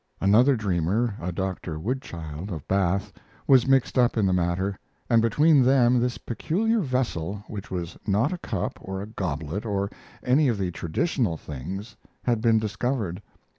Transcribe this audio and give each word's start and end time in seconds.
Another 0.19 0.55
dreamer, 0.55 1.13
a 1.21 1.31
Dr. 1.31 1.77
Goodchild, 1.77 2.49
of 2.51 2.67
Bath, 2.67 3.13
was 3.45 3.67
mixed 3.67 3.99
up 3.99 4.17
in 4.17 4.25
the 4.25 4.33
matter, 4.33 4.75
and 5.11 5.21
between 5.21 5.61
them 5.61 5.99
this 5.99 6.17
peculiar 6.17 6.79
vessel, 6.79 7.43
which 7.47 7.69
was 7.69 7.99
not 8.07 8.33
a 8.33 8.39
cup, 8.39 8.79
or 8.81 8.99
a 8.99 9.05
goblet, 9.05 9.63
or 9.63 9.91
any 10.23 10.47
of 10.47 10.57
the 10.57 10.71
traditional 10.71 11.37
things, 11.37 11.95
had 12.23 12.41
been 12.41 12.57
discovered. 12.57 13.21